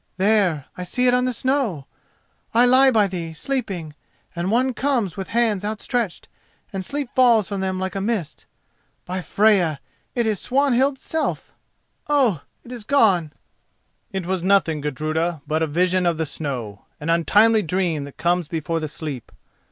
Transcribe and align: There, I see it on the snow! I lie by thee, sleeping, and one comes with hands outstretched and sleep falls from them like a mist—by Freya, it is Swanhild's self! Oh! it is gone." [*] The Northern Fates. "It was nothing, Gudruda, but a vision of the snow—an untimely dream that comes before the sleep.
There, 0.17 0.65
I 0.75 0.83
see 0.83 1.05
it 1.05 1.13
on 1.13 1.25
the 1.25 1.31
snow! 1.31 1.85
I 2.55 2.65
lie 2.65 2.89
by 2.89 3.05
thee, 3.05 3.35
sleeping, 3.35 3.93
and 4.35 4.49
one 4.49 4.73
comes 4.73 5.15
with 5.15 5.27
hands 5.27 5.63
outstretched 5.63 6.27
and 6.73 6.83
sleep 6.83 7.09
falls 7.13 7.47
from 7.47 7.61
them 7.61 7.77
like 7.77 7.93
a 7.93 8.01
mist—by 8.01 9.21
Freya, 9.21 9.79
it 10.15 10.25
is 10.25 10.39
Swanhild's 10.39 11.03
self! 11.03 11.53
Oh! 12.07 12.41
it 12.63 12.71
is 12.71 12.83
gone." 12.83 13.25
[*] 13.25 13.25
The 13.25 13.25
Northern 13.25 13.29
Fates. 13.29 13.35
"It 14.13 14.25
was 14.25 14.43
nothing, 14.43 14.81
Gudruda, 14.81 15.41
but 15.45 15.61
a 15.61 15.67
vision 15.67 16.07
of 16.07 16.17
the 16.17 16.25
snow—an 16.25 17.09
untimely 17.11 17.61
dream 17.61 18.05
that 18.05 18.17
comes 18.17 18.47
before 18.47 18.79
the 18.79 18.87
sleep. 18.87 19.31